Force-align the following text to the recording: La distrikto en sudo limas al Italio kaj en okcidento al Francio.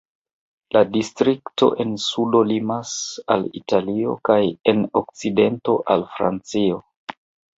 La 0.75 0.79
distrikto 0.93 1.67
en 1.83 1.91
sudo 2.05 2.39
limas 2.51 2.93
al 3.35 3.45
Italio 3.61 4.15
kaj 4.29 4.39
en 4.73 4.81
okcidento 5.01 5.75
al 5.97 6.07
Francio. 6.17 6.81